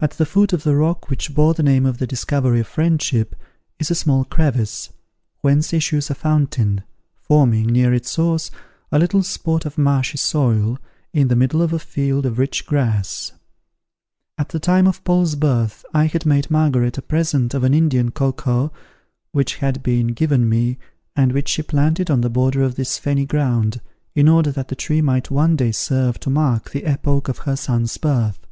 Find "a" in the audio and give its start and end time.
3.88-3.94, 6.10-6.16, 8.90-8.98, 11.72-11.78, 16.98-17.02